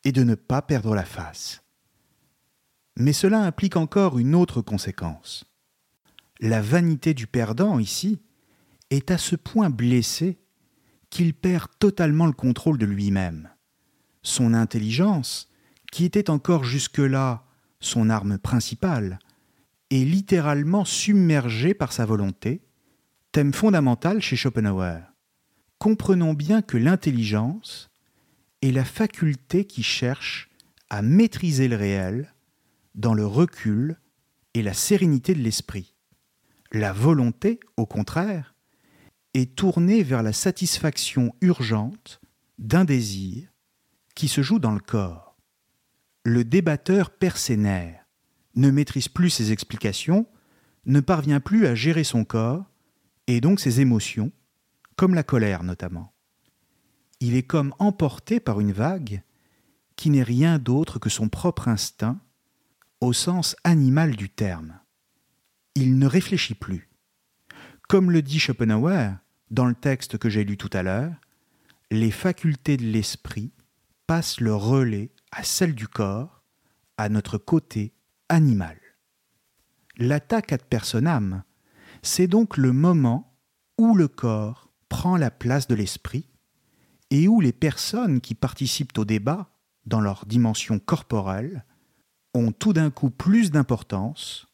[0.04, 1.64] et de ne pas perdre la face.
[2.96, 5.44] Mais cela implique encore une autre conséquence.
[6.38, 8.20] La vanité du perdant, ici,
[8.90, 10.38] est à ce point blessée
[11.10, 13.50] qu'il perd totalement le contrôle de lui-même.
[14.22, 15.50] Son intelligence,
[15.90, 17.44] qui était encore jusque-là
[17.80, 19.18] son arme principale,
[19.92, 22.62] est littéralement submergée par sa volonté,
[23.30, 25.02] thème fondamental chez Schopenhauer.
[25.78, 27.90] Comprenons bien que l'intelligence
[28.62, 30.48] est la faculté qui cherche
[30.88, 32.32] à maîtriser le réel
[32.94, 33.98] dans le recul
[34.54, 35.94] et la sérénité de l'esprit.
[36.72, 38.54] La volonté, au contraire,
[39.34, 42.20] est tournée vers la satisfaction urgente
[42.58, 43.48] d'un désir
[44.14, 45.36] qui se joue dans le corps.
[46.24, 47.10] Le débatteur
[47.50, 48.01] nerfs,
[48.54, 50.26] ne maîtrise plus ses explications,
[50.86, 52.64] ne parvient plus à gérer son corps
[53.26, 54.32] et donc ses émotions,
[54.96, 56.12] comme la colère notamment.
[57.20, 59.22] Il est comme emporté par une vague
[59.96, 62.20] qui n'est rien d'autre que son propre instinct
[63.00, 64.78] au sens animal du terme.
[65.74, 66.88] Il ne réfléchit plus.
[67.88, 69.10] Comme le dit Schopenhauer
[69.50, 71.14] dans le texte que j'ai lu tout à l'heure,
[71.90, 73.52] les facultés de l'esprit
[74.06, 76.42] passent le relais à celles du corps,
[76.96, 77.94] à notre côté
[79.98, 81.42] L'attaque ad personam,
[82.02, 83.36] c'est donc le moment
[83.76, 86.30] où le corps prend la place de l'esprit
[87.10, 89.50] et où les personnes qui participent au débat,
[89.84, 91.66] dans leur dimension corporelle,
[92.32, 94.46] ont tout d'un coup plus d'importance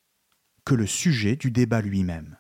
[0.64, 2.36] que le sujet du débat lui-même.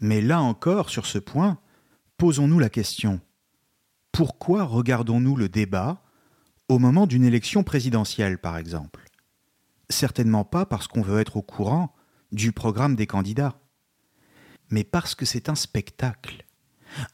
[0.00, 1.60] Mais là encore, sur ce point,
[2.16, 3.20] posons-nous la question.
[4.10, 6.02] Pourquoi regardons-nous le débat
[6.68, 9.03] au moment d'une élection présidentielle, par exemple?
[9.94, 11.94] Certainement pas parce qu'on veut être au courant
[12.32, 13.60] du programme des candidats,
[14.68, 16.44] mais parce que c'est un spectacle,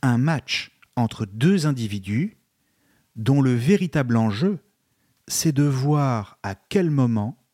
[0.01, 2.39] un match entre deux individus
[3.17, 4.61] dont le véritable enjeu,
[5.29, 7.45] c'est de voir à quel moment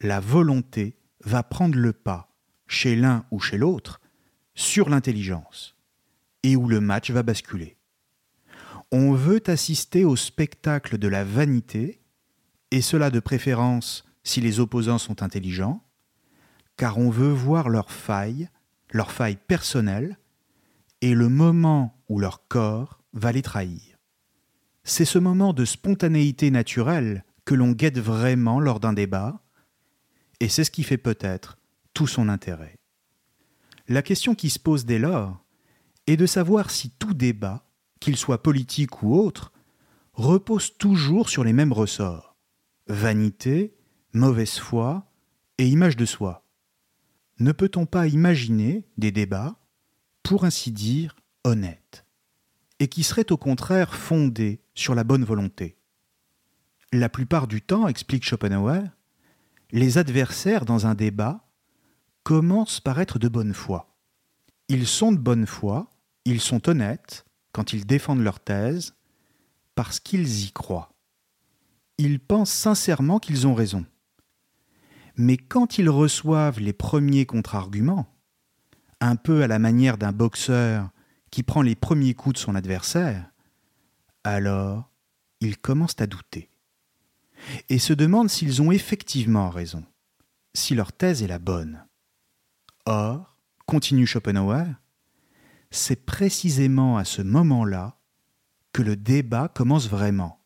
[0.00, 2.34] la volonté va prendre le pas,
[2.66, 4.00] chez l'un ou chez l'autre,
[4.54, 5.76] sur l'intelligence,
[6.42, 7.76] et où le match va basculer.
[8.92, 12.00] On veut assister au spectacle de la vanité,
[12.70, 15.82] et cela de préférence si les opposants sont intelligents,
[16.76, 18.48] car on veut voir leurs failles,
[18.92, 20.18] leurs failles personnelles,
[21.00, 23.98] et le moment où leur corps va les trahir.
[24.84, 29.42] C'est ce moment de spontanéité naturelle que l'on guette vraiment lors d'un débat,
[30.38, 31.58] et c'est ce qui fait peut-être
[31.92, 32.78] tout son intérêt.
[33.88, 35.44] La question qui se pose dès lors
[36.06, 37.66] est de savoir si tout débat
[37.98, 39.52] qu'il soit politique ou autre,
[40.12, 42.30] repose toujours sur les mêmes ressorts
[42.90, 43.76] vanité,
[44.12, 45.06] mauvaise foi
[45.58, 46.44] et image de soi.
[47.38, 49.56] Ne peut-on pas imaginer des débats,
[50.22, 52.04] pour ainsi dire, honnêtes,
[52.78, 55.76] et qui seraient au contraire fondés sur la bonne volonté?
[56.92, 58.82] La plupart du temps, explique Schopenhauer,
[59.70, 61.48] les adversaires dans un débat
[62.24, 63.96] commencent par être de bonne foi.
[64.68, 65.88] Ils sont de bonne foi,
[66.24, 68.94] ils sont honnêtes, quand ils défendent leur thèse
[69.74, 70.92] parce qu'ils y croient.
[71.98, 73.86] Ils pensent sincèrement qu'ils ont raison.
[75.20, 78.10] Mais quand ils reçoivent les premiers contre-arguments,
[79.02, 80.88] un peu à la manière d'un boxeur
[81.30, 83.30] qui prend les premiers coups de son adversaire,
[84.24, 84.90] alors
[85.42, 86.48] ils commencent à douter
[87.68, 89.84] et se demandent s'ils ont effectivement raison,
[90.54, 91.84] si leur thèse est la bonne.
[92.86, 94.64] Or, continue Schopenhauer,
[95.70, 98.00] c'est précisément à ce moment-là
[98.72, 100.40] que le débat commence vraiment.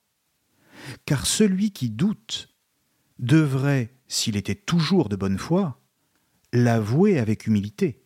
[1.06, 2.52] Car celui qui doute
[3.20, 5.80] devrait, s'il était toujours de bonne foi,
[6.52, 8.04] l'avouer avec humilité.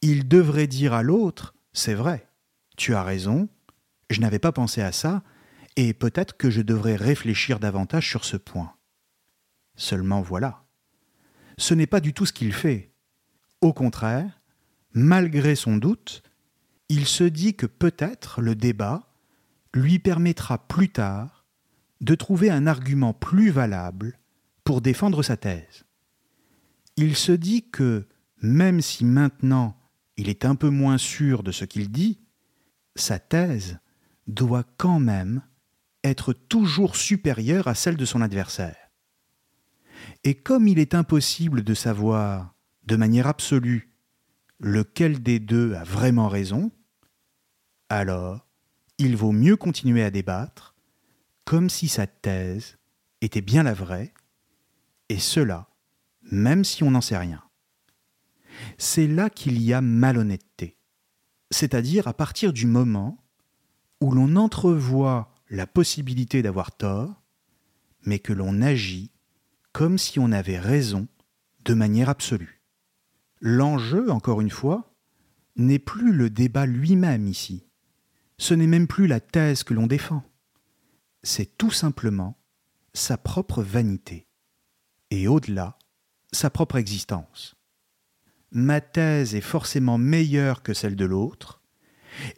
[0.00, 2.28] Il devrait dire à l'autre, c'est vrai,
[2.76, 3.48] tu as raison,
[4.08, 5.22] je n'avais pas pensé à ça,
[5.76, 8.74] et peut-être que je devrais réfléchir davantage sur ce point.
[9.76, 10.64] Seulement voilà.
[11.58, 12.92] Ce n'est pas du tout ce qu'il fait.
[13.60, 14.40] Au contraire,
[14.94, 16.22] malgré son doute,
[16.88, 19.12] il se dit que peut-être le débat
[19.74, 21.44] lui permettra plus tard
[22.00, 24.17] de trouver un argument plus valable
[24.68, 25.86] pour défendre sa thèse.
[26.98, 28.06] Il se dit que,
[28.42, 29.80] même si maintenant
[30.18, 32.20] il est un peu moins sûr de ce qu'il dit,
[32.94, 33.78] sa thèse
[34.26, 35.40] doit quand même
[36.04, 38.90] être toujours supérieure à celle de son adversaire.
[40.22, 42.54] Et comme il est impossible de savoir,
[42.84, 43.96] de manière absolue,
[44.60, 46.70] lequel des deux a vraiment raison,
[47.88, 48.46] alors
[48.98, 50.76] il vaut mieux continuer à débattre
[51.46, 52.76] comme si sa thèse
[53.22, 54.12] était bien la vraie,
[55.08, 55.68] et cela
[56.30, 57.42] même si on n'en sait rien.
[58.76, 60.76] C'est là qu'il y a malhonnêteté,
[61.50, 63.24] c'est-à-dire à partir du moment
[64.00, 67.22] où l'on entrevoit la possibilité d'avoir tort,
[68.04, 69.10] mais que l'on agit
[69.72, 71.08] comme si on avait raison
[71.64, 72.62] de manière absolue.
[73.40, 74.94] L'enjeu, encore une fois,
[75.56, 77.66] n'est plus le débat lui-même ici.
[78.38, 80.22] Ce n'est même plus la thèse que l'on défend.
[81.22, 82.38] C'est tout simplement
[82.94, 84.27] sa propre vanité.
[85.10, 85.78] Et au-delà,
[86.32, 87.56] sa propre existence.
[88.50, 91.62] Ma thèse est forcément meilleure que celle de l'autre,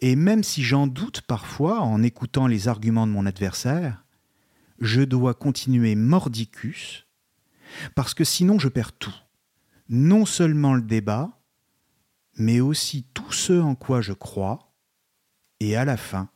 [0.00, 4.04] et même si j'en doute parfois en écoutant les arguments de mon adversaire,
[4.80, 7.06] je dois continuer mordicus,
[7.94, 9.14] parce que sinon je perds tout.
[9.88, 11.40] Non seulement le débat,
[12.36, 14.72] mais aussi tout ce en quoi je crois,
[15.60, 16.30] et à la fin,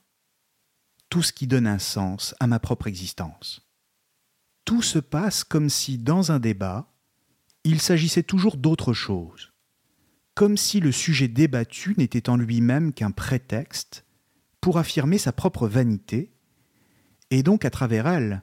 [1.08, 3.63] tout ce qui donne un sens à ma propre existence.
[4.64, 6.92] Tout se passe comme si, dans un débat,
[7.64, 9.52] il s'agissait toujours d'autre chose,
[10.34, 14.04] comme si le sujet débattu n'était en lui-même qu'un prétexte
[14.60, 16.32] pour affirmer sa propre vanité,
[17.30, 18.42] et donc à travers elle,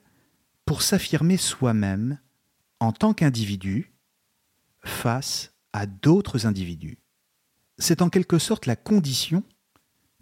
[0.65, 2.19] pour s'affirmer soi-même
[2.79, 3.93] en tant qu'individu
[4.83, 6.99] face à d'autres individus.
[7.77, 9.43] C'est en quelque sorte la condition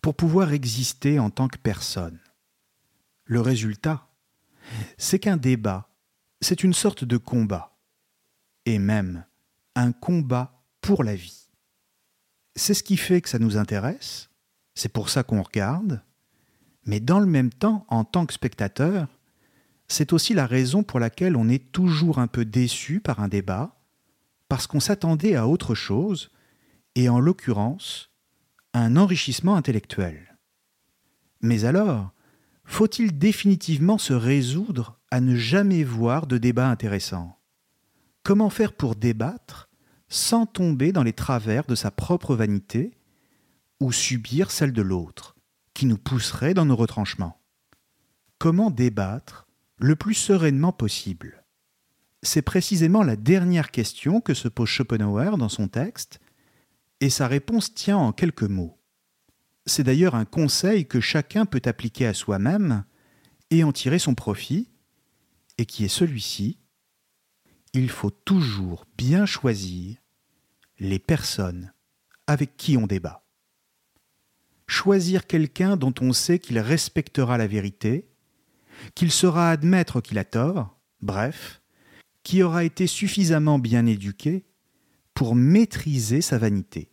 [0.02, 2.20] pour pouvoir exister en tant que personne.
[3.26, 4.08] Le résultat,
[4.98, 5.89] c'est qu'un débat,
[6.42, 7.78] c'est une sorte de combat,
[8.66, 9.26] et même
[9.76, 11.50] un combat pour la vie.
[12.56, 14.30] C'est ce qui fait que ça nous intéresse,
[14.76, 16.02] c'est pour ça qu'on regarde,
[16.86, 19.08] mais dans le même temps, en tant que spectateur,
[19.88, 23.76] c'est aussi la raison pour laquelle on est toujours un peu déçu par un débat,
[24.48, 26.32] parce qu'on s'attendait à autre chose,
[26.96, 28.10] et en l'occurrence,
[28.74, 30.38] un enrichissement intellectuel.
[31.42, 32.12] Mais alors,
[32.66, 37.40] faut-il définitivement se résoudre à ne jamais voir de débat intéressant
[38.24, 39.70] Comment faire pour débattre
[40.08, 42.98] sans tomber dans les travers de sa propre vanité
[43.80, 45.36] ou subir celle de l'autre,
[45.74, 47.40] qui nous pousserait dans nos retranchements?
[48.38, 49.48] Comment débattre
[49.78, 51.44] le plus sereinement possible?
[52.22, 56.20] C'est précisément la dernière question que se pose Schopenhauer dans son texte,
[57.00, 58.78] et sa réponse tient en quelques mots.
[59.66, 62.84] C'est d'ailleurs un conseil que chacun peut appliquer à soi-même
[63.52, 64.70] et en tirer son profit,
[65.60, 66.58] et qui est celui-ci.
[67.74, 69.98] Il faut toujours bien choisir
[70.80, 71.74] les personnes
[72.28, 73.26] avec qui on débat.
[74.68, 78.08] Choisir quelqu'un dont on sait qu'il respectera la vérité,
[78.96, 81.62] qu'il saura admettre qu'il a tort, bref,
[82.24, 84.46] qui aura été suffisamment bien éduqué
[85.14, 86.92] pour maîtriser sa vanité.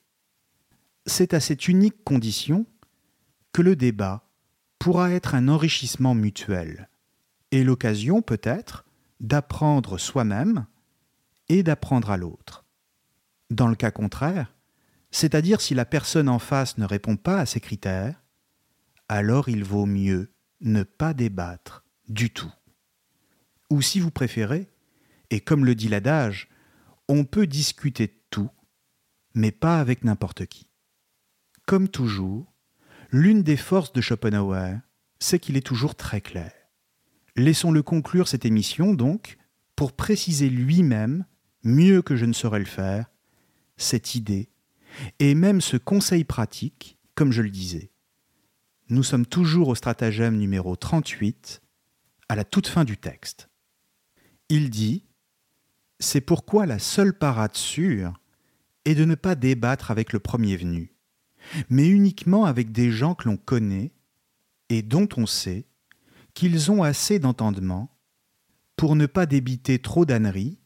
[1.06, 2.66] C'est à cette unique condition
[3.52, 4.28] que le débat
[4.78, 6.88] pourra être un enrichissement mutuel
[7.51, 8.84] et l'occasion peut-être
[9.20, 10.66] d'apprendre soi-même
[11.49, 12.64] et d'apprendre à l'autre.
[13.51, 14.55] Dans le cas contraire,
[15.11, 18.22] c'est-à-dire si la personne en face ne répond pas à ces critères,
[19.09, 22.53] alors il vaut mieux ne pas débattre du tout.
[23.70, 24.68] Ou si vous préférez,
[25.30, 26.49] et comme le dit l'adage,
[27.09, 28.51] on peut discuter de tout,
[29.34, 30.66] mais pas avec n'importe qui.
[31.66, 32.53] Comme toujours,
[33.11, 34.80] l'une des forces de Schopenhauer,
[35.18, 36.53] c'est qu'il est toujours très clair.
[37.37, 39.37] Laissons-le conclure cette émission, donc,
[39.76, 41.26] pour préciser lui-même,
[41.64, 43.11] mieux que je ne saurais le faire,
[43.76, 44.49] cette idée,
[45.18, 47.91] et même ce conseil pratique, comme je le disais.
[48.89, 51.61] Nous sommes toujours au stratagème numéro 38,
[52.30, 53.51] à la toute fin du texte.
[54.49, 55.05] Il dit
[55.99, 58.18] C'est pourquoi la seule parade sûre
[58.87, 60.95] est de ne pas débattre avec le premier venu,
[61.68, 63.93] mais uniquement avec des gens que l'on connaît
[64.70, 65.66] et dont on sait
[66.37, 67.89] qu'ils ont assez d'entendement
[68.76, 70.59] pour ne pas débiter trop d'âneries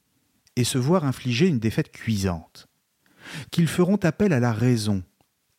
[0.57, 2.69] et se voir infliger une défaite cuisante,
[3.53, 5.05] qu'ils feront appel à la raison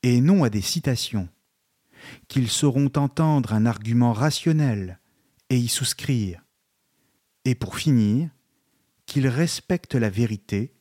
[0.04, 1.30] et non à des citations,
[2.28, 5.00] qu'ils sauront entendre un argument rationnel
[5.50, 6.44] et y souscrire,
[7.46, 8.30] et pour finir,
[9.06, 10.74] qu'ils respectent la vérité,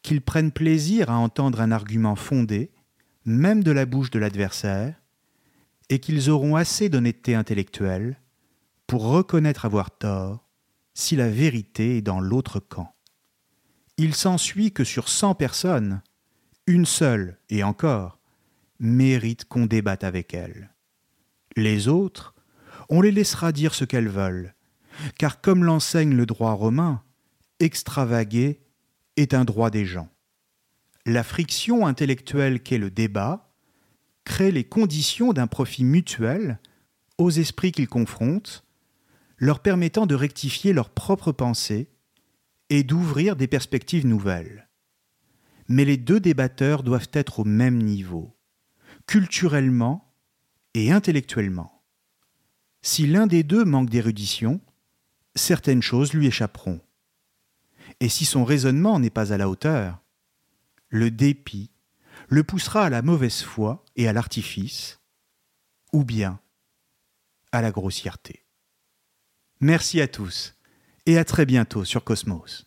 [0.00, 2.72] qu'ils prennent plaisir à entendre un argument fondé,
[3.26, 4.94] même de la bouche de l'adversaire,
[5.90, 8.16] et qu'ils auront assez d'honnêteté intellectuelle
[8.92, 10.50] pour reconnaître avoir tort
[10.92, 12.94] si la vérité est dans l'autre camp.
[13.96, 16.02] Il s'ensuit que sur cent personnes,
[16.66, 18.18] une seule, et encore,
[18.80, 20.74] mérite qu'on débatte avec elle.
[21.56, 22.34] Les autres,
[22.90, 24.54] on les laissera dire ce qu'elles veulent,
[25.16, 27.02] car comme l'enseigne le droit romain,
[27.60, 28.60] extravaguer
[29.16, 30.10] est un droit des gens.
[31.06, 33.54] La friction intellectuelle qu'est le débat
[34.24, 36.60] crée les conditions d'un profit mutuel
[37.16, 38.66] aux esprits qu'ils confrontent,
[39.42, 41.90] leur permettant de rectifier leurs propres pensées
[42.70, 44.68] et d'ouvrir des perspectives nouvelles.
[45.66, 48.38] Mais les deux débatteurs doivent être au même niveau,
[49.08, 50.14] culturellement
[50.74, 51.82] et intellectuellement.
[52.82, 54.60] Si l'un des deux manque d'érudition,
[55.34, 56.80] certaines choses lui échapperont.
[57.98, 60.04] Et si son raisonnement n'est pas à la hauteur,
[60.88, 61.72] le dépit
[62.28, 65.00] le poussera à la mauvaise foi et à l'artifice,
[65.92, 66.38] ou bien
[67.50, 68.41] à la grossièreté.
[69.64, 70.56] Merci à tous
[71.06, 72.66] et à très bientôt sur Cosmos.